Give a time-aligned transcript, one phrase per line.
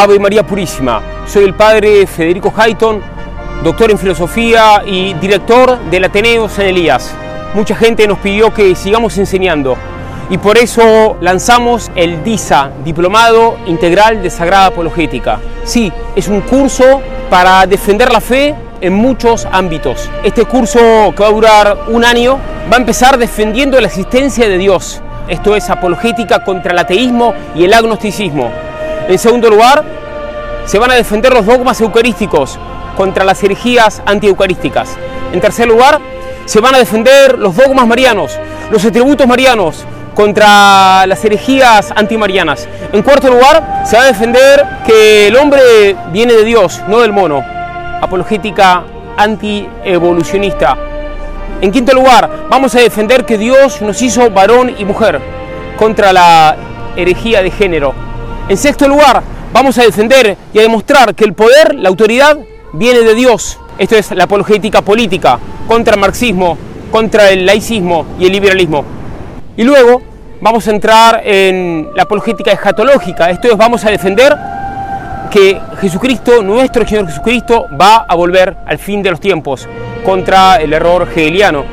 [0.00, 1.02] Ave María Purísima.
[1.26, 3.02] Soy el padre Federico Hayton,
[3.64, 7.12] doctor en filosofía y director del Ateneo San Elías.
[7.52, 9.76] Mucha gente nos pidió que sigamos enseñando
[10.30, 15.40] y por eso lanzamos el DISA, Diplomado Integral de Sagrada Apologética.
[15.64, 20.08] Sí, es un curso para defender la fe en muchos ámbitos.
[20.22, 20.78] Este curso
[21.16, 22.38] que va a durar un año
[22.70, 25.02] va a empezar defendiendo la existencia de Dios.
[25.26, 28.48] Esto es apologética contra el ateísmo y el agnosticismo.
[29.08, 29.97] En segundo lugar,
[30.68, 32.58] se van a defender los dogmas eucarísticos
[32.94, 34.98] contra las herejías antieucarísticas.
[35.32, 35.98] En tercer lugar,
[36.44, 38.38] se van a defender los dogmas marianos,
[38.70, 42.68] los atributos marianos contra las herejías antimarianas.
[42.92, 47.14] En cuarto lugar, se va a defender que el hombre viene de Dios, no del
[47.14, 47.42] mono.
[48.02, 48.82] Apologética
[49.16, 50.76] anti-evolucionista.
[51.62, 55.18] En quinto lugar, vamos a defender que Dios nos hizo varón y mujer
[55.78, 56.56] contra la
[56.94, 57.94] herejía de género.
[58.50, 62.38] En sexto lugar, vamos a defender y a demostrar que el poder, la autoridad,
[62.72, 63.58] viene de Dios.
[63.78, 66.58] Esto es la apologética política contra el marxismo,
[66.90, 68.84] contra el laicismo y el liberalismo.
[69.56, 70.02] Y luego
[70.40, 73.30] vamos a entrar en la apologética escatológica.
[73.30, 74.36] Esto es, vamos a defender
[75.30, 79.68] que Jesucristo, nuestro Señor Jesucristo, va a volver al fin de los tiempos
[80.04, 81.64] contra el error hegeliano,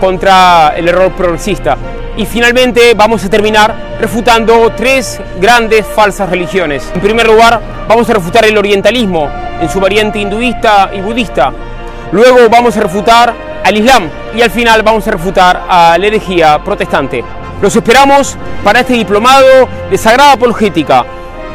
[0.00, 1.76] contra el error progresista.
[2.16, 6.90] Y finalmente vamos a terminar refutando tres grandes falsas religiones.
[6.94, 11.52] En primer lugar, vamos a refutar el orientalismo en su variante hinduista y budista.
[12.12, 16.58] Luego vamos a refutar al Islam y al final vamos a refutar a la herejía
[16.64, 17.22] protestante.
[17.60, 21.04] Los esperamos para este diplomado de Sagrada Apologética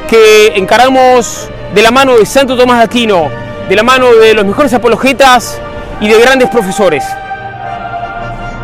[0.08, 3.30] que encaramos de la mano de Santo Tomás de Aquino,
[3.68, 5.60] de la mano de los mejores apologetas
[6.00, 7.04] y de grandes profesores.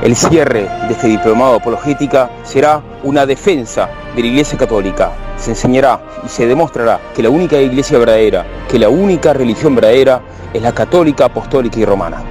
[0.02, 5.11] El cierre de este diplomado apologética será una defensa de la Iglesia Católica.
[5.38, 10.22] Se enseñará y se demostrará que la única iglesia verdadera, que la única religión verdadera
[10.54, 12.22] es la católica, apostólica y romana.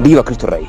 [0.00, 0.68] ¡Viva Cristo Rey!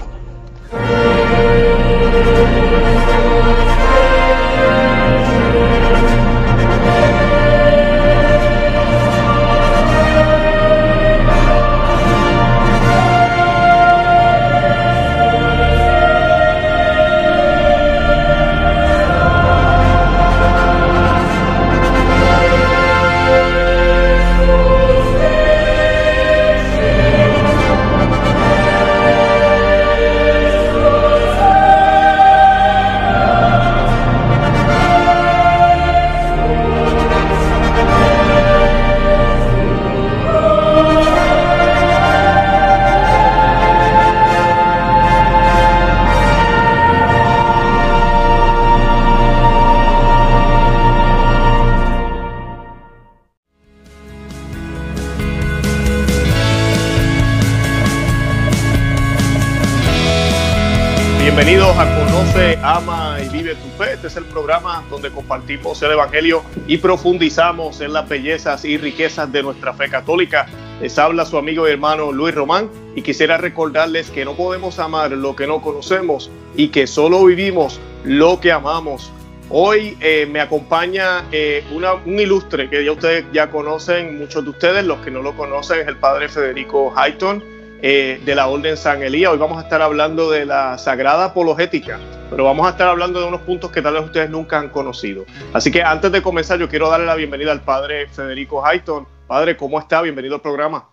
[64.07, 69.29] Este es el programa donde compartimos el Evangelio y profundizamos en las bellezas y riquezas
[69.34, 70.47] de nuestra fe católica.
[70.79, 75.12] Les habla su amigo y hermano Luis Román y quisiera recordarles que no podemos amar
[75.12, 79.12] lo que no conocemos y que solo vivimos lo que amamos.
[79.50, 84.51] Hoy eh, me acompaña eh, una, un ilustre que ya ustedes ya conocen, muchos de
[84.51, 88.75] ustedes, los que no lo conocen, es el padre Federico Hayton eh, de la Orden
[88.75, 89.31] San Elías.
[89.31, 91.99] Hoy vamos a estar hablando de la Sagrada Apologética,
[92.29, 95.25] pero vamos a estar hablando de unos puntos que tal vez ustedes nunca han conocido.
[95.53, 99.07] Así que antes de comenzar, yo quiero darle la bienvenida al padre Federico Hayton.
[99.27, 100.01] Padre, ¿cómo está?
[100.01, 100.89] Bienvenido al programa.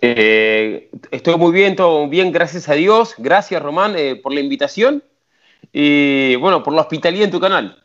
[0.00, 3.14] Eh, estoy muy bien, todo bien, gracias a Dios.
[3.16, 5.04] Gracias, Román, eh, por la invitación
[5.72, 7.82] y bueno, por la hospitalidad en tu canal.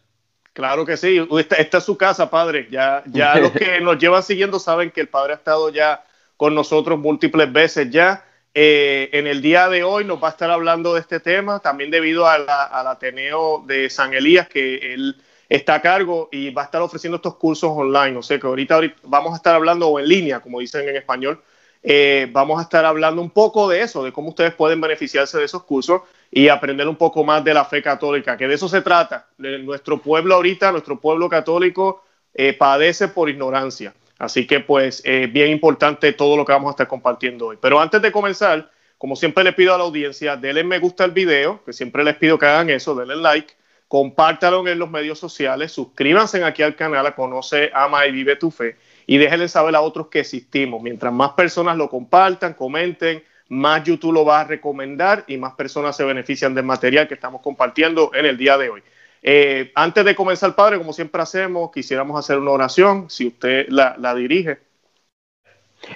[0.53, 2.67] Claro que sí, esta, esta es su casa, padre.
[2.71, 6.03] Ya, ya los que nos llevan siguiendo saben que el padre ha estado ya
[6.35, 8.25] con nosotros múltiples veces ya.
[8.62, 11.90] Eh, en el día de hoy nos va a estar hablando de este tema, también
[11.90, 15.16] debido al Ateneo de San Elías, que él
[15.47, 18.17] está a cargo y va a estar ofreciendo estos cursos online.
[18.17, 21.41] O sea que ahorita, vamos a estar hablando o en línea, como dicen en español.
[21.82, 25.46] Eh, vamos a estar hablando un poco de eso, de cómo ustedes pueden beneficiarse de
[25.46, 28.82] esos cursos y aprender un poco más de la fe católica, que de eso se
[28.82, 29.29] trata.
[29.38, 32.03] nuestro pueblo ahorita, nuestro pueblo católico,
[32.34, 33.94] eh, padece por ignorancia.
[34.19, 37.57] Así que pues eh, bien importante todo lo que vamos a estar compartiendo hoy.
[37.59, 41.11] Pero antes de comenzar, como siempre le pido a la audiencia, denle me gusta al
[41.11, 43.53] video, que siempre les pido que hagan eso, denle like,
[43.87, 48.51] compártanlo en los medios sociales, suscríbanse aquí al canal a Conoce, Ama y Vive tu
[48.51, 48.75] Fe
[49.07, 50.83] y déjenle saber a otros que existimos.
[50.83, 55.95] Mientras más personas lo compartan, comenten, más YouTube lo va a recomendar y más personas
[55.95, 58.83] se benefician del material que estamos compartiendo en el día de hoy.
[59.21, 63.95] Eh, antes de comenzar, Padre, como siempre hacemos, quisiéramos hacer una oración, si usted la,
[63.97, 64.59] la dirige.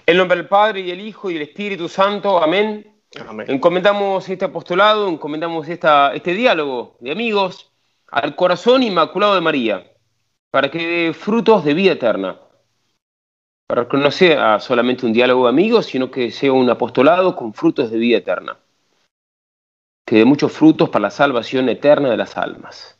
[0.05, 2.85] En nombre del Padre y del Hijo y del Espíritu Santo, amén.
[3.27, 3.45] amén.
[3.49, 7.71] Encomendamos este apostolado, encomendamos esta, este diálogo de amigos
[8.11, 9.91] al corazón inmaculado de María,
[10.51, 12.39] para que dé frutos de vida eterna.
[13.67, 17.53] Para que no sea solamente un diálogo de amigos, sino que sea un apostolado con
[17.53, 18.57] frutos de vida eterna.
[20.05, 22.99] Que dé muchos frutos para la salvación eterna de las almas.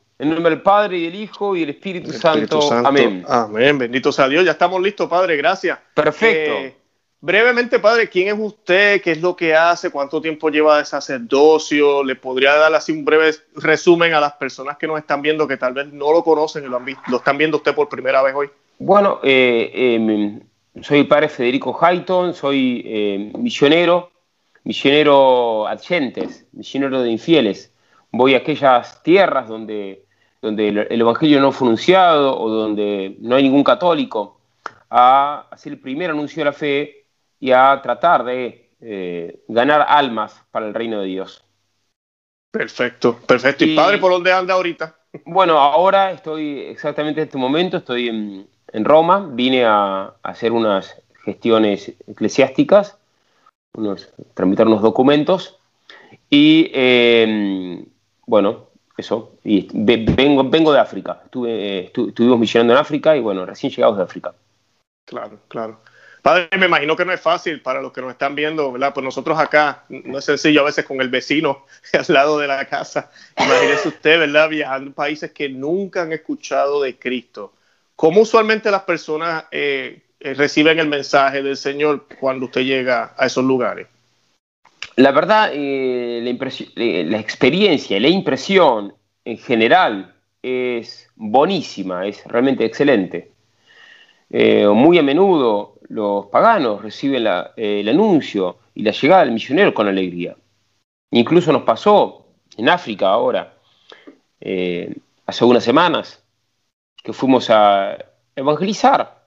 [0.21, 2.71] En nombre del Padre y del Hijo y del Espíritu, Santo.
[2.71, 3.25] Amén.
[3.27, 3.75] Amén.
[3.79, 4.45] Bendito sea Dios.
[4.45, 5.35] Ya estamos listos, Padre.
[5.35, 5.79] Gracias.
[5.95, 6.51] Perfecto.
[6.59, 6.75] Eh,
[7.19, 9.01] brevemente, Padre, ¿quién es usted?
[9.01, 9.89] ¿Qué es lo que hace?
[9.89, 12.03] ¿Cuánto tiempo lleva de sacerdocio?
[12.03, 15.57] ¿Le podría dar así un breve resumen a las personas que nos están viendo que
[15.57, 18.21] tal vez no lo conocen y lo, han visto, lo están viendo usted por primera
[18.21, 18.47] vez hoy?
[18.77, 20.39] Bueno, eh, em,
[20.83, 24.11] soy el Padre Federico Hayton, soy eh, misionero,
[24.65, 27.73] misionero adyentes, misionero de infieles.
[28.11, 30.05] Voy a aquellas tierras donde
[30.41, 34.39] donde el, Evangelio no fue anunciado o donde no hay ningún católico,
[34.89, 37.05] a hacer el primer anuncio de la fe
[37.39, 41.43] y a tratar de eh, ganar almas para el reino de Dios.
[42.51, 43.63] Perfecto, perfecto.
[43.63, 44.95] ¿Y, padre por dónde anda ahorita?
[45.25, 51.93] Bueno, ahora estoy exactamente en este momento, estoy en, Roma, vine a, hacer unas gestiones
[52.07, 52.97] eclesiásticas,
[53.73, 55.59] unos, tramitar unos documentos
[56.29, 57.85] y eh,
[58.25, 58.70] bueno,
[59.01, 59.33] eso.
[59.43, 61.21] Y vengo, vengo de África.
[61.25, 64.33] Estuve, estuvimos misionando en África y bueno, recién llegados de África.
[65.05, 65.79] Claro, claro.
[66.21, 68.93] Padre, me imagino que no es fácil para los que nos están viendo, ¿verdad?
[68.93, 72.65] Pues nosotros acá, no es sencillo a veces con el vecino al lado de la
[72.65, 73.11] casa.
[73.37, 74.49] Imagínese usted, ¿verdad?
[74.49, 77.53] Viajando a países que nunca han escuchado de Cristo.
[77.95, 83.25] ¿Cómo usualmente las personas eh, eh, reciben el mensaje del Señor cuando usted llega a
[83.25, 83.87] esos lugares?
[85.01, 86.21] La verdad, eh,
[87.09, 88.93] la, experiencia, la impresión
[89.25, 90.13] en general
[90.43, 93.31] es bonísima, es realmente excelente.
[94.29, 97.25] Eh, muy a menudo los paganos reciben
[97.57, 100.37] el anuncio y la llegada del misionero con alegría.
[101.09, 103.57] Incluso nos pasó en África ahora,
[104.39, 104.95] eh,
[105.25, 106.23] hace unas semanas,
[107.03, 107.97] que fuimos a
[108.35, 109.25] evangelizar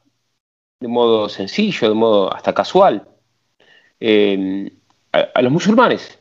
[0.79, 3.09] de modo sencillo, de modo hasta casual
[5.15, 6.21] a, los musulmanes,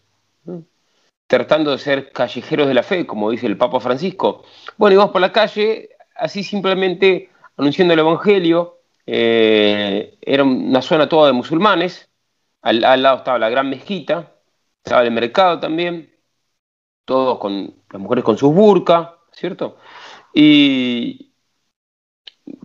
[1.28, 4.44] tratando de ser callejeros de la fe, como dice el Papa Francisco.
[4.78, 8.80] Bueno, íbamos por la calle, así simplemente anunciando el Evangelio.
[9.06, 12.10] Eh, era una zona toda de musulmanes.
[12.62, 14.31] Al, lado estaba la gran mezquita,
[14.84, 16.13] estaba el mercado también,
[17.04, 19.78] todos con las mujeres con sus burka, ¿cierto?
[20.34, 21.34] Y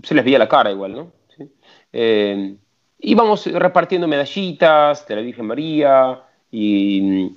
[0.05, 1.13] se les veía la cara igual, ¿no?
[1.93, 2.57] Eh,
[2.99, 7.37] íbamos repartiendo medallitas de la Virgen María y mm,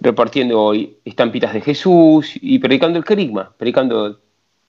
[0.00, 0.72] repartiendo
[1.04, 4.16] estampitas de Jesús y predicando el carisma, predicando el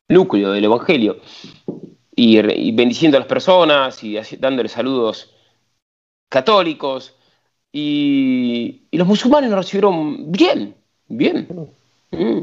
[0.08, 1.18] núcleo del Evangelio
[2.16, 5.34] y, bendiciendo a las personas y dándoles saludos
[6.30, 7.16] católicos.
[7.72, 10.76] Y, los musulmanes nos recibieron bien,
[11.08, 11.48] bien.
[12.12, 12.42] Mm.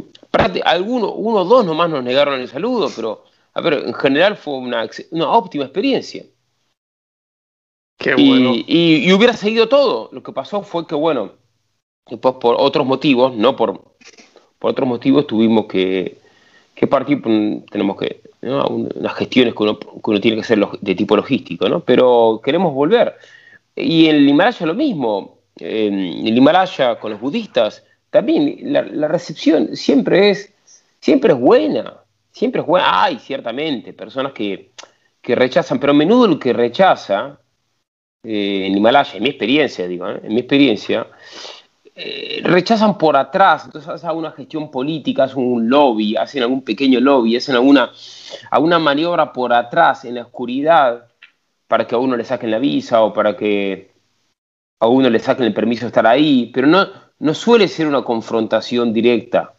[0.64, 4.88] Algunos, uno o dos nomás nos negaron el saludo, pero a en general fue una,
[5.10, 6.24] una óptima experiencia
[7.98, 10.10] y, hubiera seguido todo.
[10.12, 11.32] Lo que pasó fue que, bueno,
[12.08, 13.96] después por otros motivos, no por,
[14.58, 16.18] por otros motivos, tuvimos que,
[16.88, 17.22] partir,
[17.70, 19.78] tenemos que, unas gestiones que uno,
[20.20, 21.80] tiene que hacer de tipo logístico, ¿no?
[21.80, 23.14] Pero queremos volver.
[23.74, 25.36] Y en el Himalaya lo mismo.
[25.58, 30.52] En el Himalaya con los budistas, también la, la recepción siempre es,
[31.00, 31.94] siempre es buena.
[32.30, 33.04] Siempre es buena.
[33.04, 34.72] Hay, ciertamente, personas que,
[35.22, 37.40] que rechazan, pero a menudo el que rechaza
[38.28, 40.20] eh, en Himalaya, en mi experiencia, digo, ¿eh?
[40.24, 41.06] en mi experiencia,
[41.94, 46.98] eh, rechazan por atrás, entonces hacen alguna gestión política, hacen un lobby, hacen algún pequeño
[46.98, 47.92] lobby, hacen alguna,
[48.50, 51.06] alguna maniobra por atrás en la oscuridad
[51.68, 53.92] para que a uno le saquen la visa o para que
[54.80, 56.88] a uno le saquen el permiso de estar ahí, pero no,
[57.20, 59.54] no suele ser una confrontación directa.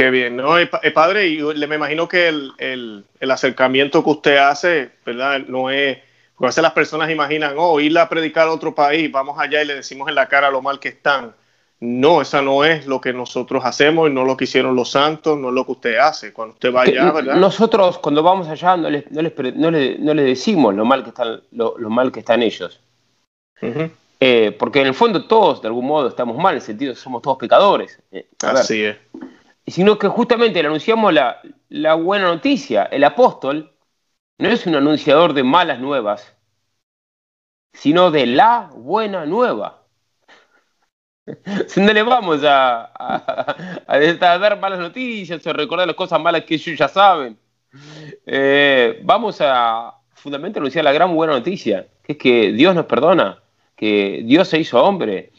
[0.00, 0.58] Qué bien, ¿no?
[0.58, 5.40] Eh, padre, y le me imagino que el, acercamiento que usted hace, ¿verdad?
[5.46, 5.98] No es,
[6.34, 9.62] porque a veces las personas imaginan, oh, ir a predicar a otro país, vamos allá
[9.62, 11.34] y le decimos en la cara lo mal que están.
[11.80, 15.38] no, esa no es lo que nosotros hacemos y no lo que hicieron los santos,
[15.38, 16.32] no es lo que usted hace.
[16.32, 17.36] Cuando usted va allá, ¿verdad?
[17.36, 21.42] Nosotros cuando vamos allá no les, no les, no les, decimos lo mal que están,
[21.52, 22.80] lo, mal que están ellos.
[24.18, 26.94] Eh, porque en el fondo todos de algún modo estamos mal, en el sentido de
[26.94, 27.98] que somos todos pecadores.
[28.10, 28.96] Eh, Así es.
[29.70, 32.84] Sino que justamente le anunciamos la, la buena noticia.
[32.84, 33.72] El apóstol
[34.38, 36.36] no es un anunciador de malas nuevas,
[37.72, 39.76] sino de la buena nueva.
[41.76, 42.90] No le vamos a,
[43.86, 47.38] a, dar malas noticias o recordar las cosas malas que ellos ya saben.
[48.26, 53.42] Eh, vamos a fundamentalmente anunciar la gran buena noticia, que es que Dios nos perdona,
[53.76, 55.32] que Dios se hizo hombre.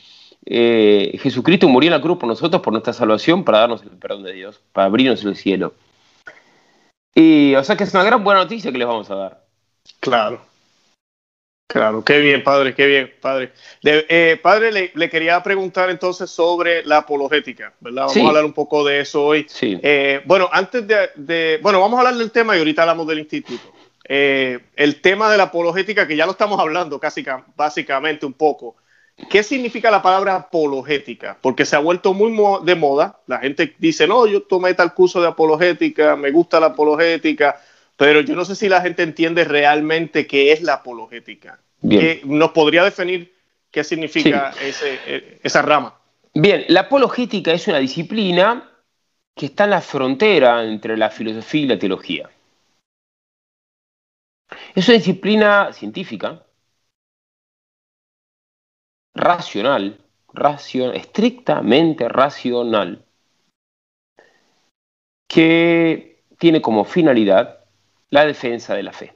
[0.45, 4.23] Eh, Jesucristo murió en la cruz por nosotros, por nuestra salvación, para darnos el perdón
[4.23, 5.73] de Dios, para abrirnos el cielo.
[7.13, 9.45] Y, o sea que es una gran buena noticia que les vamos a dar.
[9.99, 10.41] Claro.
[11.71, 13.53] Claro, qué bien, padre, qué bien, padre.
[13.83, 18.07] Eh, padre, le, quería preguntar entonces sobre la apologética, ¿verdad?
[18.07, 19.45] Vamos a hablar un poco de eso hoy.
[19.47, 19.79] Sí.
[19.81, 23.71] Eh, bueno, antes de, bueno, vamos a hablar del tema y ahorita hablamos del instituto.
[24.03, 27.23] Eh, el tema de la apologética, que ya lo estamos hablando casi
[27.55, 28.75] básicamente un poco.
[29.29, 31.37] ¿Qué significa la palabra apologética?
[31.39, 32.31] Porque se ha vuelto muy
[32.63, 33.19] de moda.
[33.27, 37.59] La gente dice, no, yo tomé tal curso de apologética, me gusta la apologética
[38.01, 41.59] pero yo no sé si la gente entiende realmente qué es la apologética.
[42.23, 43.31] ¿Nos podría definir
[43.69, 45.93] qué significa e, esa rama?
[46.33, 48.71] Bien, la apologética es una disciplina
[49.35, 52.27] que está en la frontera entre la filosofía y la teología.
[54.73, 56.43] Es una disciplina científica,
[59.13, 60.03] racional,
[60.93, 63.05] estrictamente racional,
[65.27, 67.65] que tiene como finalidad
[68.09, 69.13] la defensa de la fe.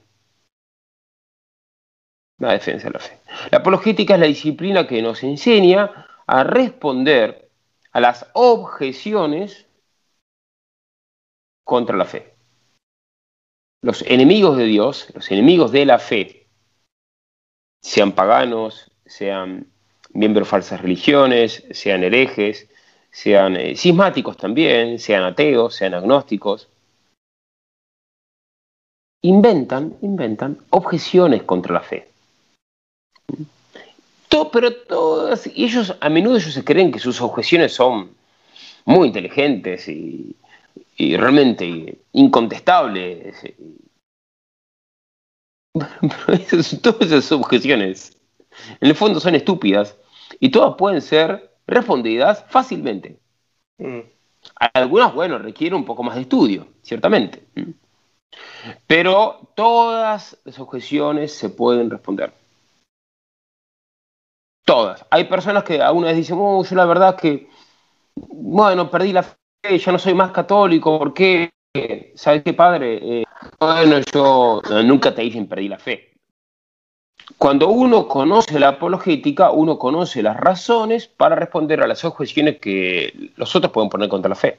[2.38, 3.18] La defensa de la fe.
[3.50, 7.50] La apologética es la disciplina que nos enseña a responder
[7.92, 9.66] a las objeciones
[11.64, 12.34] contra la fe.
[13.82, 16.48] Los enemigos de Dios, los enemigos de la fe,
[17.82, 19.72] sean paganos, sean
[20.16, 22.68] miembros de falsas religiones, sean herejes,
[23.10, 26.68] sean eh, cismáticos también, sean ateos, sean agnósticos,
[29.22, 32.08] inventan, inventan objeciones contra la fe.
[34.52, 38.10] pero todas, y ellos a menudo ellos se creen que sus objeciones son
[38.84, 40.36] muy inteligentes y,
[40.98, 43.36] realmente incontestables.
[45.74, 48.16] Pero todas esas objeciones
[48.80, 49.96] en el fondo son estúpidas
[50.40, 53.18] y todas pueden ser respondidas fácilmente.
[53.78, 54.00] Mm.
[54.74, 57.44] Algunas, bueno, requieren un poco más de estudio, ciertamente.
[58.86, 62.32] Pero todas las objeciones se pueden responder.
[64.64, 65.04] Todas.
[65.10, 67.48] Hay personas que a una vez dicen, oh, yo la verdad que,
[68.14, 71.50] bueno, perdí la fe, ya no soy más católico, ¿por qué?
[72.14, 73.20] ¿Sabes qué, padre?
[73.20, 73.24] Eh,
[73.60, 76.15] bueno, yo nunca te dicen perdí la fe.
[77.38, 83.30] Cuando uno conoce la apologética, uno conoce las razones para responder a las objeciones que
[83.36, 84.58] los otros pueden poner contra la fe.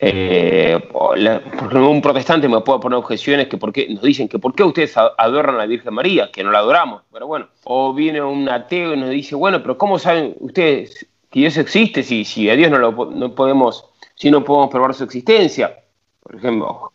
[0.00, 4.62] Eh, porque un protestante me puede poner objeciones que porque nos dicen que por qué
[4.62, 8.48] ustedes adoran a la Virgen María, que no la adoramos, pero bueno, o viene un
[8.48, 12.54] ateo y nos dice, bueno, pero ¿cómo saben ustedes que Dios existe si, si a
[12.54, 15.80] Dios no lo no podemos, si no podemos probar su existencia?
[16.22, 16.92] Por ejemplo,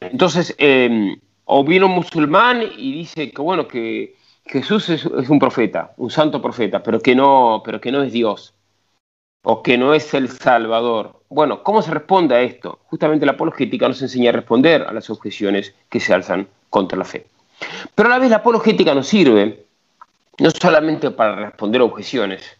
[0.00, 5.38] entonces, em, o viene un musulmán y dice que bueno, que Jesús es, es un
[5.38, 8.54] profeta, un santo profeta, pero que no, pero que no es Dios
[9.42, 11.22] o que no es el Salvador.
[11.28, 12.80] Bueno, ¿cómo se responde a esto?
[12.86, 17.04] Justamente la apologética nos enseña a responder a las objeciones que se alzan contra la
[17.04, 17.26] fe.
[17.94, 19.66] Pero a la vez la apologética nos sirve
[20.38, 22.58] no solamente para responder a objeciones,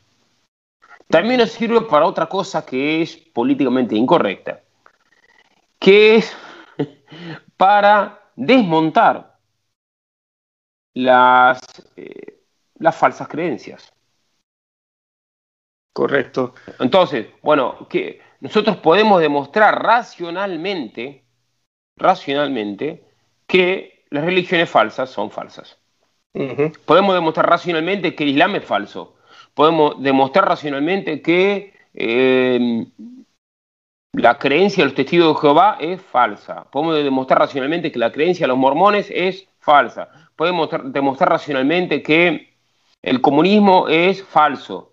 [1.09, 4.61] también nos sirve para otra cosa que es políticamente incorrecta,
[5.79, 6.37] que es
[7.57, 9.39] para desmontar
[10.95, 11.61] las,
[11.97, 12.41] eh,
[12.79, 13.93] las falsas creencias.
[15.93, 16.55] Correcto.
[16.79, 21.25] Entonces, bueno, que nosotros podemos demostrar racionalmente,
[21.97, 23.03] racionalmente,
[23.47, 25.79] que las religiones falsas son falsas.
[26.85, 29.17] Podemos demostrar racionalmente que el Islam es falso.
[29.55, 32.87] Podemos demostrar racionalmente que eh,
[34.13, 36.65] la creencia de los testigos de Jehová es falsa.
[36.71, 40.09] Podemos demostrar racionalmente que la creencia de los mormones es falsa.
[40.37, 42.55] Podemos demostrar racionalmente que
[43.03, 44.93] el comunismo es falso.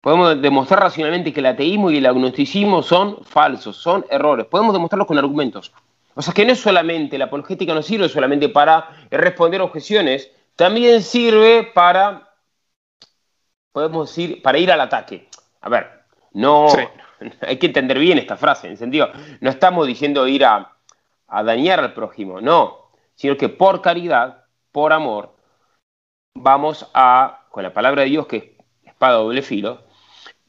[0.00, 4.46] Podemos demostrar racionalmente que el ateísmo y el agnosticismo son falsos, son errores.
[4.46, 5.72] Podemos demostrarlo con argumentos.
[6.14, 11.02] O sea que no es solamente, la apologética no sirve solamente para responder objeciones, también
[11.02, 12.34] sirve para
[13.72, 15.28] podemos para ir al ataque.
[15.60, 16.68] A ver, no,
[17.40, 20.76] hay que entender bien esta frase, en el sentido, no estamos diciendo ir a,
[21.28, 25.34] a dañar al prójimo, no, sino que por caridad, por amor,
[26.34, 28.44] vamos a, con la palabra de Dios, que es
[28.88, 29.82] espada doble filo,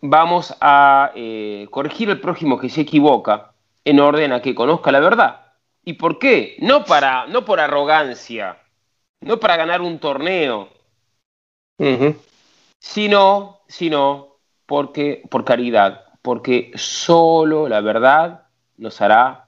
[0.01, 3.53] vamos a eh, corregir al prójimo que se equivoca
[3.83, 5.53] en orden a que conozca la verdad.
[5.83, 6.57] ¿Y por qué?
[6.59, 8.57] No, para, no por arrogancia,
[9.21, 10.69] no para ganar un torneo,
[12.79, 19.45] sino, sino porque, por caridad, porque solo la verdad nos hará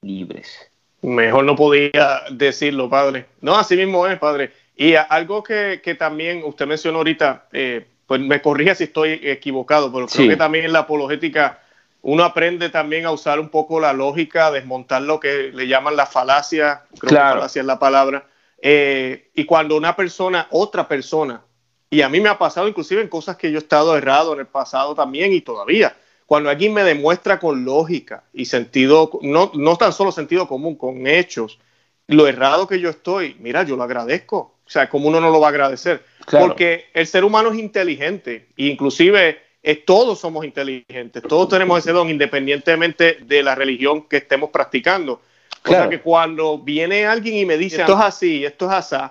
[0.00, 0.70] libres.
[1.02, 3.26] Mejor no podía decirlo, padre.
[3.40, 4.52] No, así mismo es, padre.
[4.76, 10.06] Y algo que, también usted mencionó ahorita, eh, pues me corrija si estoy equivocado, pero
[10.06, 11.58] creo que también en la apologética
[12.02, 15.96] uno aprende también a usar un poco la lógica, a desmontar lo que le llaman
[15.96, 18.24] la falacia, creo que falacia es la palabra.
[18.62, 21.42] Eh, y cuando una persona, otra persona,
[21.90, 24.38] y a mí me ha pasado inclusive en cosas que yo he estado errado en
[24.38, 25.96] el pasado también y todavía,
[26.30, 31.08] cuando alguien me demuestra con lógica y sentido, no, no tan solo sentido común, con
[31.08, 31.58] hechos,
[32.06, 34.54] lo errado que yo estoy, mira, yo lo agradezco.
[34.64, 36.04] O sea, como uno no lo va a agradecer.
[36.30, 39.40] Porque el ser humano es inteligente, e inclusive
[39.84, 45.20] todos somos inteligentes, todos tenemos ese don independientemente de la religión que estemos practicando.
[45.64, 49.04] O sea que cuando viene alguien y me dice, esto es así, esto es así,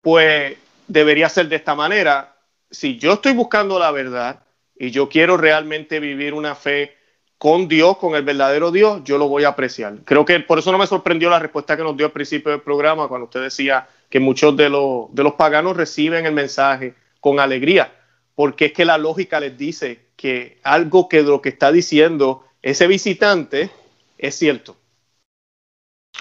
[0.00, 2.36] pues debería ser de esta manera.
[2.70, 4.44] Si yo estoy buscando la verdad,
[4.82, 6.96] y yo quiero realmente vivir una fe
[7.38, 9.98] con Dios, con el verdadero Dios, yo lo voy a apreciar.
[10.04, 12.62] Creo que por eso no me sorprendió la respuesta que nos dio al principio del
[12.62, 17.38] programa, cuando usted decía que muchos de los, de los paganos reciben el mensaje con
[17.38, 17.92] alegría,
[18.34, 22.88] porque es que la lógica les dice que algo que lo que está diciendo ese
[22.88, 23.70] visitante
[24.18, 24.74] es cierto.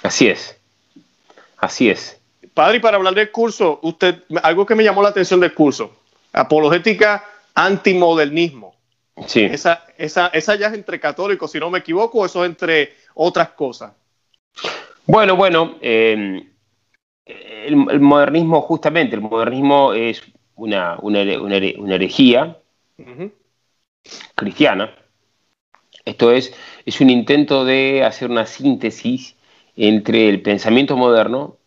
[0.03, 0.55] Así es,
[1.57, 2.21] así es.
[2.53, 5.95] Padre, y para hablar del curso, usted, algo que me llamó la atención del curso,
[6.31, 8.75] apologética antimodernismo.
[9.27, 9.41] Sí.
[9.41, 12.93] Esa, esa, esa ya es entre católicos, si no me equivoco, o eso es entre
[13.13, 13.93] otras cosas.
[15.05, 16.47] Bueno, bueno, eh,
[17.25, 20.23] el, modernismo, justamente, el modernismo es
[20.55, 22.57] una, una, herejía
[24.35, 24.95] cristiana.
[26.05, 26.53] Esto es,
[26.85, 29.35] es un intento de hacer una síntesis
[29.75, 31.57] entre el pensamiento moderno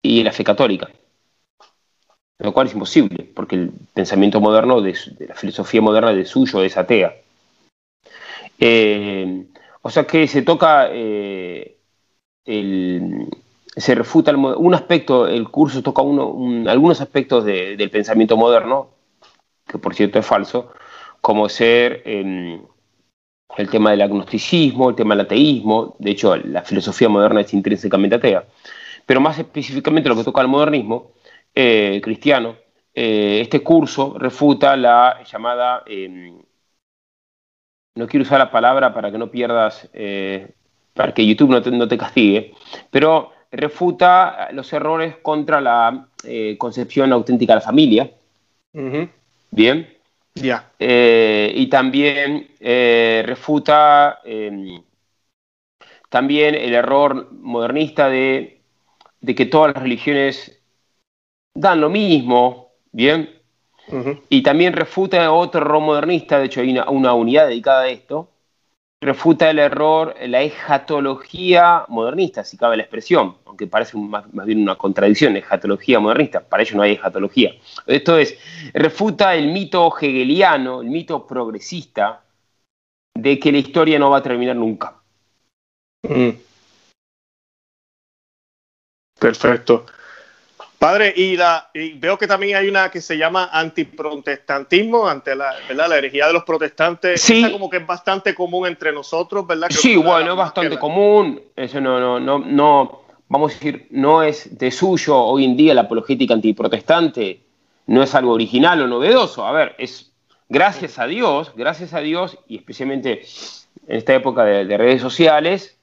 [0.00, 0.88] y la fe católica
[2.42, 4.96] lo cual es imposible, porque el pensamiento moderno, de,
[5.28, 7.14] la filosofía moderna de suyo es atea.
[8.58, 9.44] Eh,
[9.82, 11.76] o sea que se toca, eh,
[12.44, 18.90] se refuta un aspecto, el curso toca uno, algunos aspectos del pensamiento moderno,
[19.66, 20.72] que por cierto es falso,
[21.20, 22.60] como ser em,
[23.56, 28.16] el tema del agnosticismo, el tema del ateísmo, de hecho la filosofía moderna es intrínsecamente
[28.16, 28.44] atea,
[29.06, 31.12] pero más específicamente lo que toca al modernismo,
[31.54, 32.56] eh, cristiano,
[32.94, 36.40] eh, este curso refuta la llamada, em,
[37.94, 40.50] no quiero usar la palabra para que no pierdas, eh,
[40.94, 42.54] para que YouTube no te, castigue,
[42.90, 46.08] pero refuta los errores contra la
[46.56, 48.10] concepción auténtica de la familia.
[49.50, 49.98] Bien.
[50.34, 50.72] Ya.
[50.78, 54.82] y también refuta em,
[56.08, 58.62] también el error modernista de,
[59.20, 60.61] de que todas las religiones
[61.54, 63.30] dan lo mismo, ¿bien?
[64.28, 68.30] Y también refuta otro error modernista, de hecho hay una, unidad dedicada a esto,
[69.00, 74.76] refuta el error, la ejatología modernista, si cabe la expresión, aunque parece más, bien una
[74.76, 77.52] contradicción, ejatología modernista, para ello no hay ejatología.
[77.86, 78.38] Esto es,
[78.72, 82.22] refuta el mito hegeliano, el mito progresista,
[83.14, 85.02] de que la historia no va a terminar nunca.
[89.18, 89.86] Perfecto.
[90.82, 95.88] Padre, y, la, veo que también hay una que se llama antiprotestantismo, ante la, ¿verdad?
[95.88, 97.22] la herejía de los protestantes.
[97.22, 97.48] Sí.
[97.52, 99.68] como que es bastante común entre nosotros, ¿verdad?
[99.70, 101.40] sí, bueno, es bastante común.
[101.54, 105.72] Eso no, no, no, no, vamos a decir, no es de suyo hoy en día
[105.72, 107.44] la apologética antiprotestante,
[107.86, 109.46] no es algo original o novedoso.
[109.46, 110.12] A ver, es
[110.48, 113.22] gracias a Dios, gracias a Dios, y especialmente
[113.86, 115.78] en esta época de redes sociales,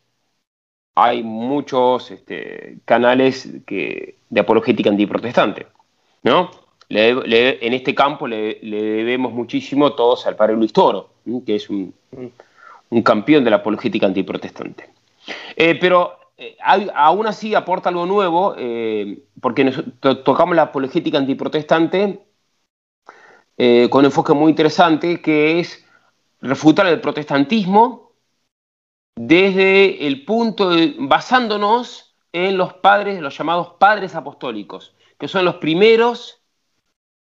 [1.04, 5.68] hay muchos este, canales que, de apologética antiprotestante,
[6.24, 6.52] ¿no?
[6.90, 11.12] en este campo le, debemos muchísimo todos al padre Luis Toro,
[11.46, 11.94] que es un,
[13.04, 14.90] campeón de la apologética antiprotestante.
[15.56, 16.58] Eh, pero eh,
[16.96, 22.20] aún así aporta algo nuevo, eh, porque tocamos la apologética antiprotestante
[23.90, 25.86] con un enfoque muy interesante, que es
[26.42, 28.09] refutar el protestantismo
[29.22, 35.56] desde el punto, de, basándonos en los padres, los llamados padres apostólicos, que son los
[35.56, 36.40] primeros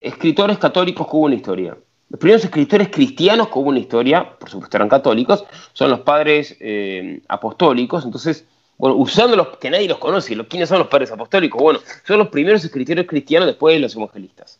[0.00, 1.78] escritores católicos que hubo en la historia.
[2.08, 5.44] Los primeros escritores cristianos que hubo en la historia, por supuesto eran católicos,
[5.74, 8.04] son los padres eh, apostólicos.
[8.04, 11.62] Entonces, bueno, usando los que nadie los conoce, ¿quiénes son los padres apostólicos?
[11.62, 14.58] Bueno, son los primeros escritores cristianos después de los evangelistas.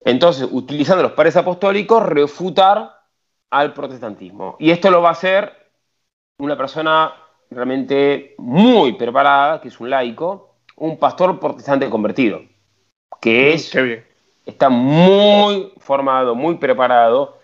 [0.00, 3.02] Entonces, utilizando los padres apostólicos, refutar
[3.50, 4.56] al protestantismo.
[4.58, 5.59] Y esto lo va a hacer
[6.40, 7.12] una persona
[7.50, 12.42] realmente muy preparada, que es un laico, un pastor protestante convertido,
[13.20, 13.76] que mm, es,
[14.46, 17.38] está muy formado, muy preparado,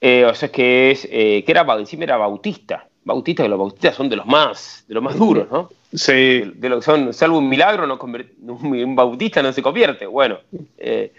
[0.00, 3.94] eh, o sea que es, eh, que era, encima era bautista, bautista, que los bautistas
[3.94, 5.70] son de los más, de los más duros, ¿no?
[5.92, 6.42] Sí.
[6.54, 10.06] De, lo que son, salvo un milagro, no un bautista no se convierte.
[10.06, 10.38] Bueno,
[10.76, 11.12] eh,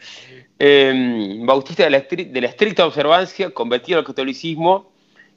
[0.60, 4.92] em, bautista de la, de la, estricta observancia, convertido al catolicismo,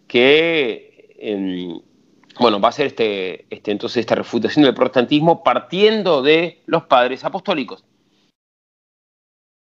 [0.07, 0.92] que
[1.23, 1.81] em,
[2.39, 7.25] bueno, va a ser este, este, entonces esta refutación del protestantismo partiendo de los padres
[7.25, 7.85] apostólicos.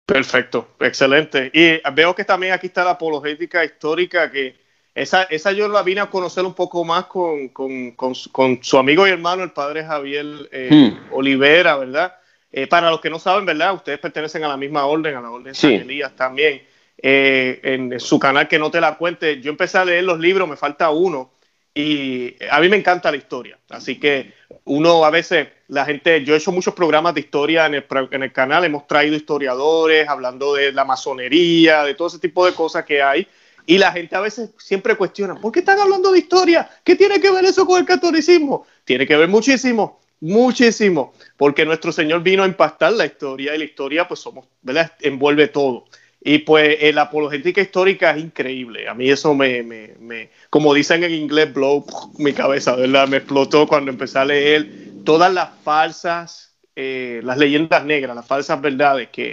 [0.06, 1.50] Perfecto, excelente.
[1.54, 4.56] Y veo que también aquí está la apologética histórica, que
[4.94, 8.14] esa, esa yo la vine a conocer un poco más con, con, con,
[8.62, 11.14] su amigo y hermano, el padre Javier eh, hmm.
[11.14, 12.16] Olivera, ¿verdad?
[12.50, 13.74] Eh, para los que no saben, ¿verdad?
[13.74, 16.62] Ustedes pertenecen a la misma orden, a la orden de San Elías también.
[17.02, 20.48] Eh, en su canal que no te la cuente, yo empecé a leer los libros,
[20.48, 21.30] me falta uno
[21.74, 24.32] y a mí me encanta la historia, así que
[24.64, 28.22] uno a veces, la gente, yo he hecho muchos programas de historia en el, en
[28.22, 32.84] el canal, hemos traído historiadores hablando de la masonería, de todo ese tipo de cosas
[32.84, 33.26] que hay,
[33.66, 36.68] y la gente a veces siempre cuestiona, ¿por qué están hablando de historia?
[36.82, 38.66] ¿Qué tiene que ver eso con el catolicismo?
[38.84, 43.64] Tiene que ver muchísimo, muchísimo, porque nuestro Señor vino a impactar la historia y la
[43.64, 44.92] historia pues somos, ¿verdad?
[45.00, 45.84] Envuelve todo.
[46.22, 48.88] Y pues eh, la apologética histórica es increíble.
[48.88, 51.84] A mí eso me, me, me, como dicen en inglés, blow
[52.18, 53.08] mi cabeza, ¿verdad?
[53.08, 54.68] Me explotó cuando empecé a leer
[55.04, 59.32] todas las falsas, eh, las leyendas negras, las falsas verdades que,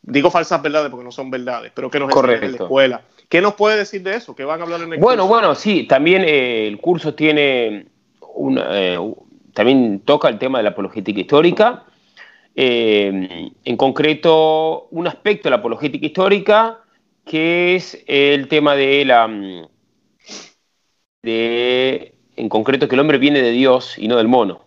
[0.00, 3.02] digo falsas verdades porque no son verdades, pero que nos enseñan en la escuela.
[3.28, 4.34] ¿Qué nos puede decir de eso?
[4.34, 5.34] ¿Qué van a hablar en el Bueno, curso?
[5.34, 7.86] bueno, sí, también eh, el curso tiene
[8.34, 8.96] una,
[9.54, 11.84] también toca el tema de la apologética histórica
[12.60, 16.80] eh, en concreto, un aspecto de la apologética histórica,
[17.24, 19.28] que es el tema de la.
[21.22, 24.62] de, en concreto, que el hombre viene de Dios y no del mono.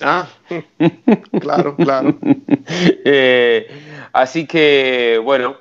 [0.00, 0.28] Ah,
[1.40, 2.18] claro, claro.
[3.08, 3.68] Eh,
[4.12, 5.58] así que, bueno,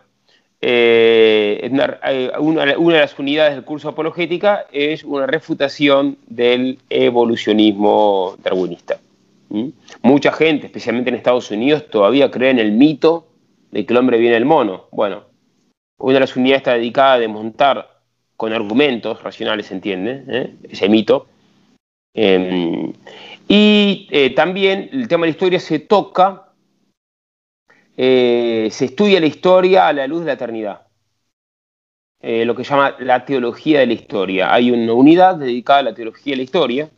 [0.61, 1.99] eh, una,
[2.39, 8.97] una, de las unidades del curso apologética es una refutación del evolucionismo darwinista.
[10.01, 13.27] Mucha gente, especialmente en Estados Unidos, todavía cree en el mito
[13.71, 14.87] de que el hombre viene del mono.
[14.91, 15.25] Bueno,
[15.97, 18.01] una de las unidades está dedicada a desmontar
[18.37, 20.23] con argumentos racionales, ¿se entiende?
[20.27, 20.55] ¿Eh?
[20.69, 21.27] Ese mito.
[22.13, 22.93] Em,
[23.47, 26.53] y eh, también el tema de la historia se toca,
[27.97, 30.81] eh, se estudia la historia a la luz de la eternidad.
[32.21, 34.51] lo que se llama la teología de la historia.
[34.51, 36.89] Hay una unidad dedicada a la teología de la historia,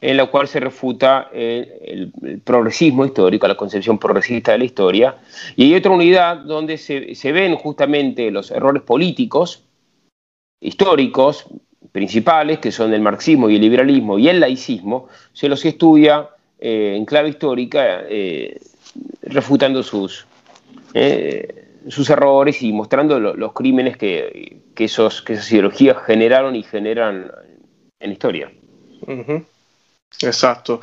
[0.00, 2.12] en la cual se refuta el,
[2.44, 5.16] progresismo histórico, la concepción progresista de la historia,
[5.56, 9.64] y hay otra unidad donde se, ven justamente los errores políticos,
[10.60, 11.46] históricos,
[11.92, 16.28] principales, que son el marxismo y el liberalismo y el laicismo, se los estudia
[16.58, 18.60] eh, en clave histórica, eh,
[19.22, 20.26] refutando sus,
[20.92, 27.30] eh, sus errores y mostrando los crímenes que, esos, que esas ideologías generaron y generan
[28.00, 28.52] en historia.
[30.22, 30.80] Exacto.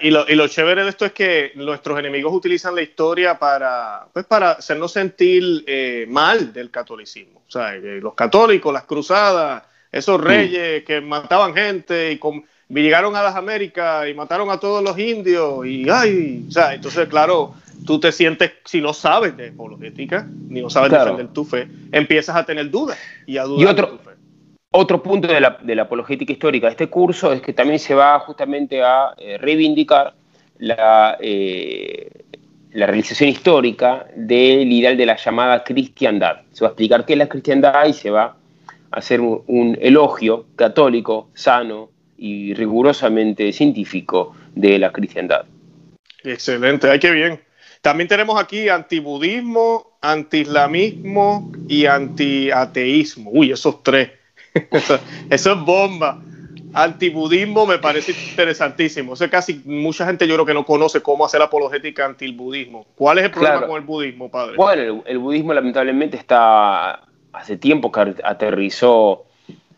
[0.00, 4.06] Y lo, y lo, chévere de esto es que nuestros enemigos utilizan la historia para,
[4.12, 7.42] pues para hacernos sentir eh, mal del catolicismo.
[7.46, 13.34] O sea, los católicos, las cruzadas, esos reyes que mataban gente y llegaron a las
[13.34, 17.54] Américas y mataron a todos los indios y ay, o sea, entonces claro,
[17.86, 22.36] tú te sientes, si no sabes de apologética, ni no sabes defender tu fe, empiezas
[22.36, 24.07] a tener dudas y a dudar de tu fe.
[24.70, 28.82] Otro punto de la, apologética histórica de este curso es que también se va justamente
[28.82, 30.14] a eh, reivindicar
[30.58, 32.10] la, eh,
[32.72, 36.42] la, realización histórica del ideal de la llamada cristiandad.
[36.52, 38.36] Se va a explicar qué es la cristiandad y se va
[38.90, 45.46] a hacer un, elogio católico, sano y rigurosamente científico de la cristiandad.
[46.24, 47.40] Excelente, ay, qué bien.
[47.80, 53.30] También tenemos aquí antibudismo, antiislamismo y antiateísmo.
[53.32, 54.17] Uy, esos tres
[54.70, 54.98] eso,
[55.30, 56.22] es bomba.
[56.74, 59.14] Antibudismo me parece interesantísimo.
[59.14, 62.86] O casi mucha gente yo creo que no conoce cómo hacer apologética anti el budismo.
[62.94, 64.56] ¿Cuál es el problema con el budismo, padre?
[64.56, 67.00] Bueno, el, budismo lamentablemente está
[67.32, 69.24] hace tiempo que aterrizó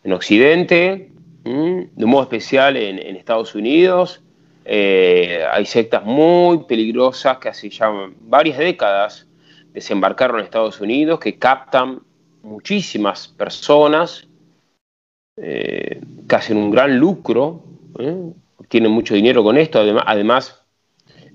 [0.02, 1.10] en Occidente,
[1.44, 4.22] de modo especial en, Estados Unidos.
[4.64, 7.90] Eh, hay sectas muy peligrosas que hace ya
[8.20, 9.26] varias décadas
[9.72, 12.00] desembarcaron en Estados Unidos, que captan
[12.42, 14.26] muchísimas personas,
[15.42, 17.62] eh, que hacen un gran lucro,
[17.98, 18.14] ¿eh?
[18.68, 20.62] tienen mucho dinero con esto, además, además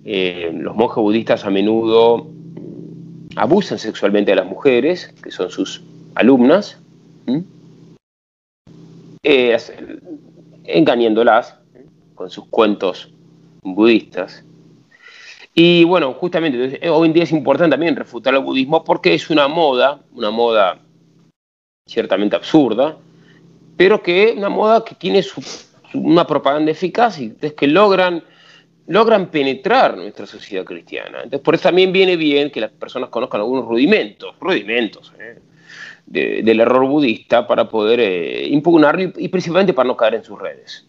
[0.03, 2.27] eh, los monjes budistas a menudo
[3.35, 5.81] abusan sexualmente de las mujeres, que son sus
[6.13, 6.79] alumnas,
[10.63, 11.57] engañándolas
[12.13, 13.11] con sus cuentos
[13.63, 14.43] budistas.
[15.55, 19.47] Y bueno, justamente hoy en día es importante también refutar el budismo porque es una
[19.47, 20.79] moda, una moda
[21.87, 22.97] ciertamente absurda,
[23.77, 25.23] pero que una moda que tiene
[25.93, 28.23] una propaganda eficaz y es que logran,
[28.87, 31.17] logran penetrar nuestra sociedad cristiana.
[31.23, 35.39] Entonces, por eso también viene bien que las personas conozcan algunos rudimentos, rudimentos ¿eh?
[36.05, 40.85] del error budista para poder eh, impugnarlo y, principalmente para no caer en sus redes.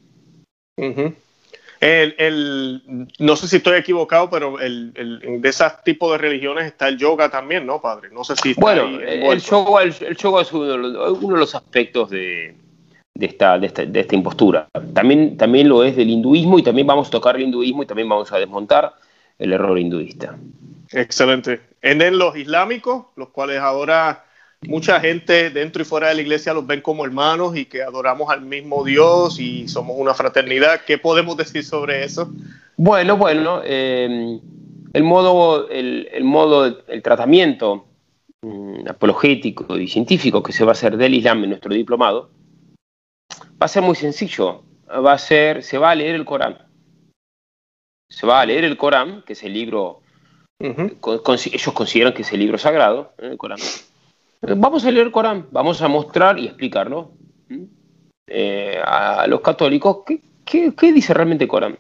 [1.81, 2.83] El,
[3.19, 4.93] no sé si estoy equivocado, pero el,
[5.41, 8.09] de ese tipo de religiones está el yoga también, ¿no, padre?
[8.11, 12.55] No sé si Bueno, el yoga, el, yoga es uno de, los, aspectos de,
[13.21, 14.69] esta, de, esta, impostura.
[14.93, 18.09] También, también lo es del hinduismo y también vamos a tocar el hinduismo y también
[18.09, 18.95] vamos a desmontar
[19.39, 20.37] el error hinduista.
[20.93, 21.61] Excelente.
[21.83, 24.25] En los islámicos, los cuales ahora
[24.63, 28.31] mucha gente dentro y fuera de la iglesia los ven como hermanos y que adoramos
[28.31, 30.81] al mismo Dios y somos una fraternidad.
[30.87, 32.31] ¿Qué podemos decir sobre eso?
[32.77, 34.39] Bueno, bueno, eh,
[34.93, 37.87] el modo, el, modo, el tratamiento
[38.43, 42.31] mm, apologético y científico que se va a hacer del Islam en nuestro diplomado
[43.61, 44.63] va a ser muy sencillo.
[44.89, 46.59] Va a ser, se va a leer el Corán.
[48.09, 50.03] Se va a leer el Corán, que es el libro,
[50.59, 53.29] ellos consideran que es el libro sagrado, ¿eh?
[53.33, 53.59] el Corán
[54.41, 57.13] Vamos a leer el Corán, vamos a mostrar y explicarlo
[58.29, 59.99] eh, a los católicos
[60.45, 61.79] qué, dice realmente el Corán.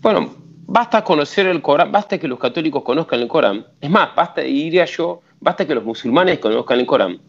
[0.00, 0.34] Bueno,
[0.66, 3.66] basta conocer el Corán, basta que los católicos conozcan el Corán.
[3.80, 7.20] Es más, basta, diría yo, basta que los musulmanes conozcan el Corán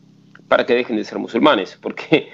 [0.48, 2.30] para que dejen de ser musulmanes, porque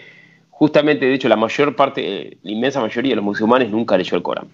[0.58, 4.24] justamente, de hecho, la mayor parte, la inmensa mayoría de los musulmanes nunca leyó el
[4.24, 4.48] Corán.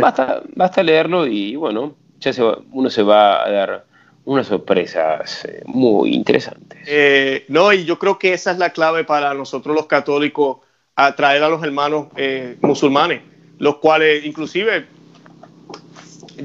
[0.00, 2.32] Basta, basta leerlo y bueno, ya
[2.72, 3.84] uno se va a dar
[4.24, 6.80] unas sorpresas eh, muy interesantes.
[6.86, 10.58] Eh, no, y yo creo que esa es la clave para nosotros los católicos,
[10.94, 13.22] atraer a los hermanos eh, musulmanes,
[13.58, 14.86] los cuales inclusive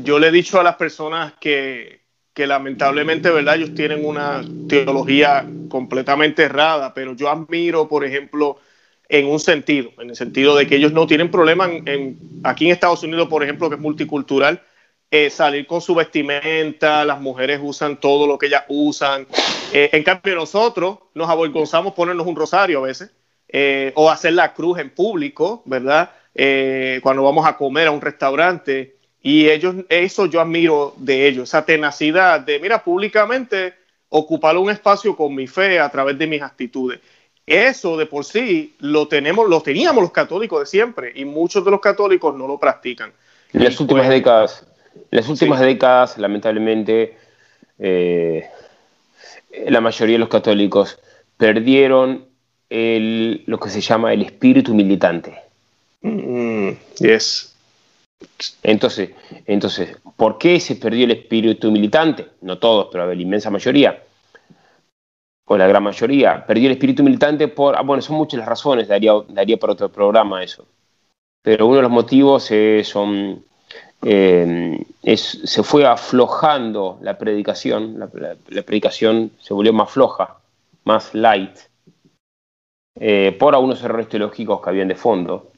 [0.02, 2.03] yo le he dicho a las personas que,
[2.34, 3.56] que lamentablemente, ¿verdad?
[3.56, 8.58] Ellos tienen una teología completamente errada, pero yo admiro, por ejemplo,
[9.08, 11.70] en un sentido, en el sentido de que ellos no tienen problema
[12.44, 14.62] aquí en Estados Unidos, por ejemplo, que es multicultural,
[15.12, 19.28] eh, salir con su vestimenta, las mujeres usan todo lo que ellas usan.
[19.72, 23.12] Eh, en cambio, nosotros nos avergonzamos ponernos un rosario a veces,
[23.48, 26.12] eh, o hacer la cruz en público, ¿verdad?
[27.04, 28.93] cuando vamos a comer a un restaurante.
[29.24, 33.74] Y ellos, eso yo admiro de ellos, esa tenacidad de, mira, públicamente
[34.10, 37.00] ocupar un espacio con mi fe a través de mis actitudes.
[37.46, 41.72] Eso de por sí lo tenemos, lo teníamos los católicos de siempre y muchos de
[41.72, 43.12] los católicos no lo practican.
[43.54, 44.68] En las últimas pues, décadas
[45.12, 47.18] las últimas décadas, lamentablemente,
[47.80, 48.46] eh,
[49.68, 51.00] la mayoría de los católicos
[51.38, 52.26] perdieron
[52.70, 55.36] lo que se llama el espíritu militante.
[56.02, 57.53] Mm, yes.
[58.62, 59.12] Entonces,
[59.46, 62.28] entonces, ¿por qué se perdió el espíritu militante?
[62.42, 64.04] No todos, pero la inmensa mayoría,
[65.46, 68.88] o la gran mayoría, perdió el espíritu militante por, ah, bueno, son muchas las razones,
[68.88, 70.66] daría, daría para otro programa eso.
[71.42, 72.50] Pero uno de los motivos
[72.84, 73.44] son
[74.06, 78.08] eh, se fue aflojando la predicación, la,
[78.64, 80.38] predicación se volvió más floja,
[80.84, 81.58] más light,
[83.00, 85.52] eh, por algunos errores teológicos que habían de fondo.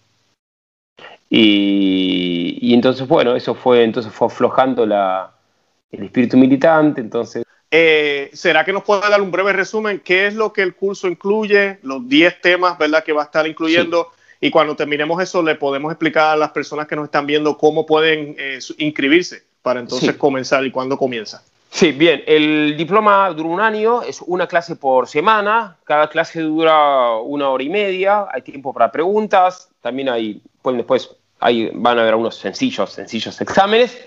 [1.27, 2.34] Y,
[2.73, 7.43] entonces, bueno, eso fue, entonces fue aflojando el espíritu militante, entonces...
[7.71, 10.01] Eh, ¿Será que nos puede dar un breve resumen?
[10.03, 11.79] ¿Qué es lo que el curso incluye?
[11.81, 13.03] Los 10 temas, ¿verdad?
[13.03, 16.87] Que va a estar incluyendo y cuando terminemos eso le podemos explicar a las personas
[16.87, 21.43] que nos están viendo cómo pueden eh, inscribirse para entonces comenzar y cuándo comienza.
[21.69, 27.17] Sí, bien, el diploma dura un año, es una clase por semana, cada clase dura
[27.17, 32.01] una hora y media, hay tiempo para preguntas, también hay, pueden después hay, van a
[32.01, 33.97] haber unos sencillos, sencillos exámenes,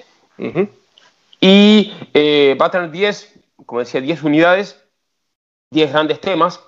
[1.40, 3.34] y eh, va a tener 10,
[3.66, 4.82] como decía, 10 unidades,
[5.70, 6.60] 10 grandes temas,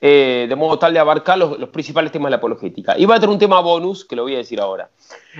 [0.00, 2.98] eh, de modo tal de abarcar los, principales temas de la apologética.
[2.98, 4.90] Y va a tener un tema bonus que lo voy a decir ahora.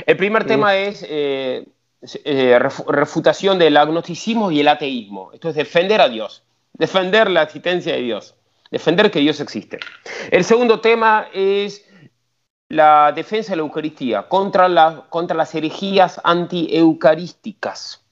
[0.06, 1.66] El primer tema es eh,
[2.86, 5.30] refutación del agnosticismo y el ateísmo.
[5.32, 8.34] Esto es defender a Dios, defender la existencia de Dios,
[8.70, 9.80] defender que Dios existe.
[10.30, 11.84] El segundo tema es
[12.68, 18.04] la defensa de la Eucaristía contra, contra las herejías anti-eucarísticas.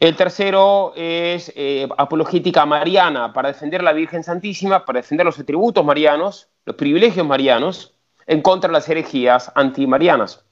[0.00, 5.38] El tercero es eh, apologética mariana, para defender a la Virgen Santísima, para defender los
[5.38, 7.94] atributos marianos, los privilegios marianos,
[8.26, 10.42] en contra de las herejías antimarianas.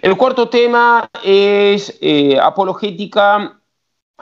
[0.00, 3.60] El cuarto tema es eh, apologética,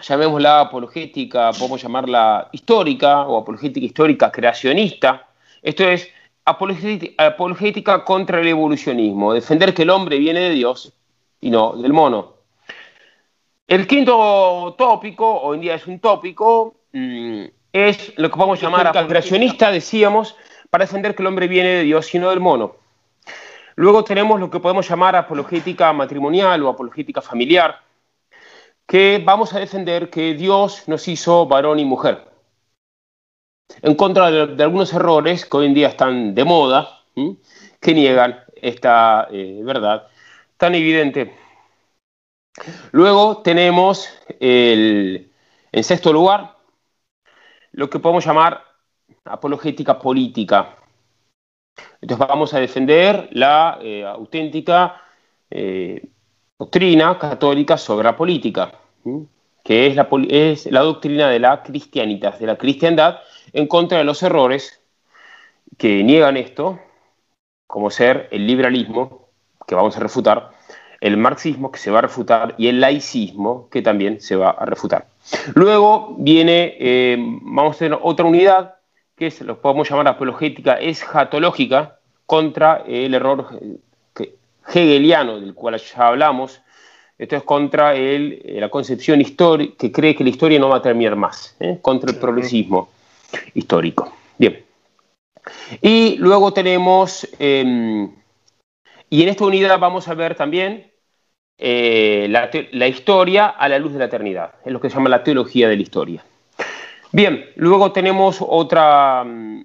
[0.01, 5.29] llamémosla apologética, podemos llamarla histórica o apologética histórica creacionista.
[5.63, 6.09] Esto es
[6.47, 10.93] apologética contra el evolucionismo, defender que el hombre viene de Dios
[11.41, 12.35] y no del mono.
[13.67, 18.93] El quinto tópico, hoy en día es un tópico, mm, es lo que podemos llamar
[19.09, 20.37] creacionista, decíamos,
[20.71, 22.77] para defender que el hombre viene de Dios y no del mono.
[23.75, 27.81] Luego tenemos lo que podemos llamar apologética matrimonial o apologética familiar,
[28.87, 32.36] que vamos a defender que Dios nos hizo varón y mujer.
[33.83, 37.03] En contra de, algunos errores que hoy en día están de moda,
[37.81, 40.09] que niegan esta eh, verdad
[40.57, 41.35] tan evidente.
[42.93, 44.09] Luego tenemos
[44.41, 45.31] en
[45.83, 46.57] sexto lugar
[47.73, 48.63] lo que podemos llamar
[49.25, 50.77] apologética política.
[52.01, 55.03] Entonces vamos a defender la eh, auténtica
[55.51, 56.09] eh,
[56.59, 58.73] doctrina católica sobre la política,
[59.63, 63.19] que es la, es la, doctrina de la cristianidad, de la cristiandad,
[63.57, 64.83] en contra de los errores
[65.79, 66.79] que niegan esto,
[67.66, 69.31] como ser el liberalismo,
[69.66, 70.51] que vamos a refutar,
[71.01, 74.66] el marxismo que se va a refutar y el laicismo que también se va a
[74.66, 75.07] refutar.
[75.55, 78.75] Luego viene, eh, vamos a tener otra unidad
[79.16, 83.59] que es, lo podemos llamar apologética escatológica contra el error
[84.75, 86.61] hegeliano del cual ya hablamos.
[87.16, 90.77] Esto es contra el, eh, la concepción histórica que cree que la historia no va
[90.77, 91.79] a terminar más, ¿eh?
[91.81, 92.90] contra el progresismo
[93.55, 94.12] histórico.
[94.39, 94.65] Bien.
[95.81, 98.11] Y luego tenemos em,
[99.09, 100.91] y en esta unidad vamos a ver también
[101.59, 105.23] eh, la, historia a la luz de la eternidad, es lo que se llama la
[105.23, 106.25] teología de la historia.
[107.12, 109.65] Bien, luego tenemos otra, mm,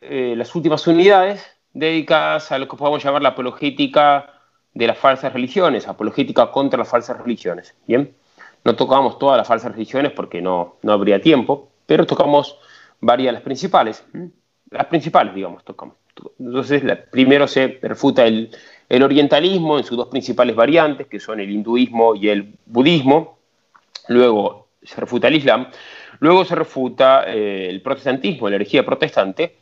[0.00, 4.34] eh, las últimas unidades dedicadas a lo que podemos llamar la apologética
[4.74, 7.76] de las falsas religiones, apologética contra las falsas religiones.
[7.86, 8.14] Bien,
[8.64, 12.58] no tocamos todas las falsas religiones porque no, no habría tiempo, pero tocamos
[13.00, 14.04] varias, las principales,
[14.70, 15.96] las principales, digamos, tocamos.
[16.38, 18.50] Entonces, primero se refuta el,
[18.90, 23.38] orientalismo en sus dos principales variantes, que son el hinduismo y el budismo.
[24.08, 25.68] Luego se refuta el islam.
[26.20, 29.56] Luego se refuta eh, el protestantismo, la herejía protestante.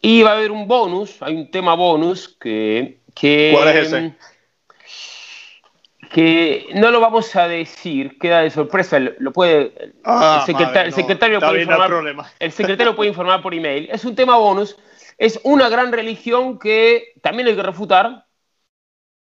[0.00, 2.98] Y va a haber un bonus, hay un tema bonus que...
[3.14, 4.14] que ¿Cuál es ese?
[6.10, 11.62] Que no lo vamos a decir, queda de sorpresa, lo puede ah, el, secretario puede
[11.62, 13.88] informar, el secretario puede informar por email.
[13.90, 14.76] Es un tema bonus
[15.18, 18.24] es una gran religión que también hay que refutar.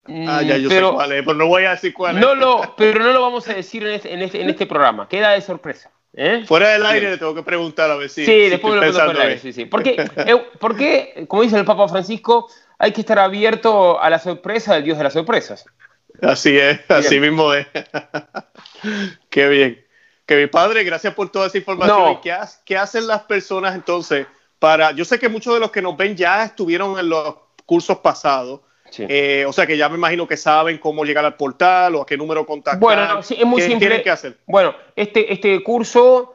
[0.06, 2.22] Ah, ya yo pero, sé cuál es, pero no voy a decir cuál es.
[2.22, 5.42] No lo, pero no lo vamos a decir en este, este, este programa, queda de
[5.42, 5.92] sorpresa.
[6.14, 6.44] ¿eh?
[6.46, 8.24] Fuera del aire le tengo que preguntar a ver si.
[8.24, 9.66] Sí, después lo pregunto aire, sí, sí.
[9.66, 14.74] Porque, eh, porque, como dice el Papa Francisco, hay que estar abierto a la sorpresa
[14.74, 15.66] del Dios de las sorpresas.
[16.20, 17.66] Así es, así mismo es.
[19.30, 19.84] Qué bien.
[20.26, 22.20] Que mi padre, gracias por toda esa información.
[22.22, 24.26] ¿Qué, ¿Qué hacen las personas entonces?
[24.94, 27.34] yo sé que muchos de los que nos ven ya estuvieron en los
[27.66, 28.60] cursos pasados.
[28.98, 32.06] Eh, o sea que ya me imagino que saben cómo llegar al portal o a
[32.06, 32.78] qué número contactar.
[32.78, 33.78] Bueno, es muy simple.
[33.78, 34.36] tienen que hacer?
[34.46, 36.34] Bueno, este, este curso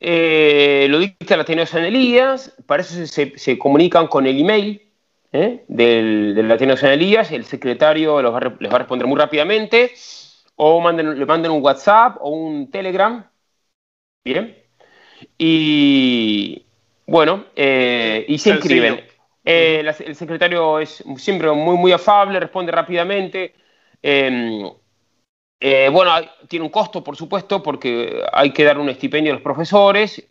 [0.00, 4.89] eh, lo dicta la Ateneo San Elías, para eso se, comunican con el email
[5.32, 5.64] ¿eh?
[5.68, 9.92] del, del Ateneo San Elías, el secretario les va a responder muy rápidamente,
[10.56, 13.24] o manden, le manden un WhatsApp o un Telegram.
[14.24, 14.56] Bien.
[15.38, 16.66] Y,
[17.06, 19.04] bueno, eh, y se inscriben.
[19.44, 23.54] Eh, el secretario es siempre muy, muy afable, responde rápidamente.
[24.02, 24.70] Em,
[25.58, 26.12] eh, bueno,
[26.48, 30.26] tiene un costo, por supuesto, porque hay que dar un estipendio a los profesores,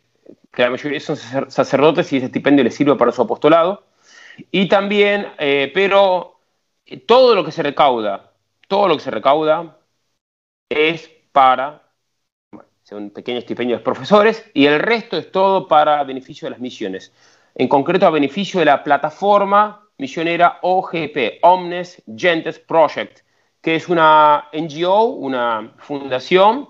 [0.51, 3.83] que la mayoría son sacerdotes y ese estipendio les sirve para su apostolado.
[4.51, 5.27] Y también,
[5.73, 6.39] pero
[7.05, 8.33] todo lo que se recauda,
[8.67, 9.77] todo lo que se recauda
[10.69, 11.89] es para
[12.91, 17.13] un pequeño estipendio de profesores, y el resto es todo para beneficio de las misiones.
[17.55, 23.19] En concreto, a beneficio de la plataforma misionera OGP, Omnes Gentes Project,
[23.61, 26.69] que es una NGO, una fundación,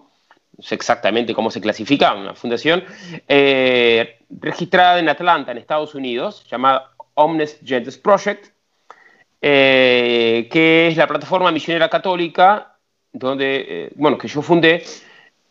[0.57, 2.83] no sé exactamente cómo se clasifica, una fundación
[3.27, 8.47] eh, registrada en Atlanta, en Estados Unidos, llamada Omnes Gentes Project,
[9.41, 12.77] eh, que es la plataforma misionera católica
[13.11, 14.83] donde, eh, bueno, que yo fundé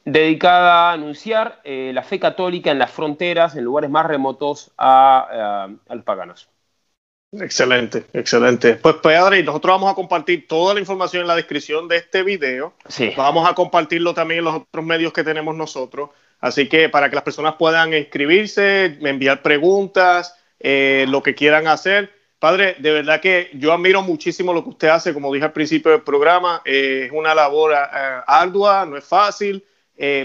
[0.04, 5.68] dedicada a anunciar eh, la fe católica en las fronteras, en lugares más remotos a,
[5.90, 6.48] los paganos.
[7.32, 8.76] Excelente, excelente.
[8.76, 12.72] Pues Padre, nosotros vamos a compartir toda la información en la descripción de este video.
[12.88, 13.12] Sí.
[13.14, 16.08] Vamos a compartirlo también en los otros medios que tenemos nosotros.
[16.40, 22.12] Así que para que las personas puedan inscribirse, enviar preguntas, eh, lo que quieran hacer.
[22.38, 25.90] Padre, de verdad que yo admiro muchísimo lo que usted hace, como dije al principio
[25.90, 29.64] del programa, eh, es una labor eh, ardua, no es fácil,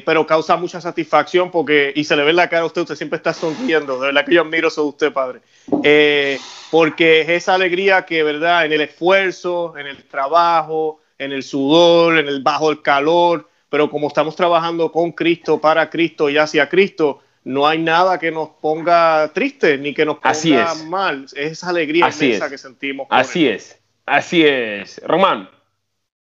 [0.06, 2.96] pero causa mucha satisfacción porque, y se le ve en la cara a usted, usted
[2.96, 5.42] siempre está sonriendo, de verdad que yo admiro eso de usted, Padre,
[6.70, 12.20] porque es esa alegría que, ¿verdad?, en el esfuerzo, en el trabajo, en el sudor,
[12.20, 16.70] en el bajo el calor, pero como estamos trabajando con Cristo, para Cristo y hacia
[16.70, 21.26] Cristo, no hay nada que nos ponga triste ni que nos ponga mal.
[21.26, 23.08] Es esa alegría inmensa que sentimos.
[23.10, 25.02] Así es, así es.
[25.06, 25.50] Román.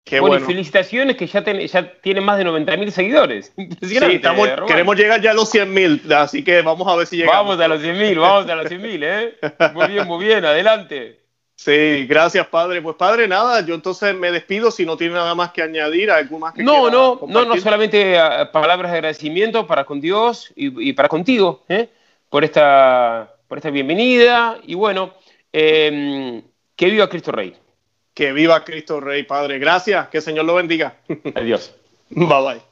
[0.05, 3.53] Qué bueno, felicitaciones que ya, ya tienen más de 90 mil seguidores.
[3.81, 7.17] Sí, estamos, queremos llegar ya a los 100 mil, así que vamos a ver si
[7.17, 7.57] llegamos.
[7.57, 9.35] Vamos a los 100 mil, vamos a los 100 mil, ¿eh?
[9.73, 11.19] Muy bien, muy bien, adelante.
[11.59, 12.81] Sí, gracias, padre.
[12.81, 16.39] Pues, padre, nada, yo entonces me despido si no tiene nada más que añadir, algo
[16.39, 20.93] más que No, no, no, no solamente eh, palabras de agradecimiento para con Dios y,
[20.93, 21.89] para contigo, ¿eh?
[22.29, 24.57] por, esta, por esta bienvenida.
[24.63, 25.15] Y bueno,
[25.51, 26.41] em,
[26.77, 27.53] que viva Cristo Rey.
[28.13, 29.59] Que viva Cristo Rey, Padre.
[29.59, 30.95] Gracias, que el Señor lo bendiga.
[31.35, 31.75] Adiós.
[32.09, 32.68] bye bye.